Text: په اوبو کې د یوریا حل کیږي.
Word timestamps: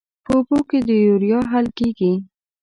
په 0.25 0.31
اوبو 0.37 0.59
کې 0.69 0.79
د 0.87 0.89
یوریا 1.05 1.39
حل 1.51 1.65
کیږي. 1.77 2.13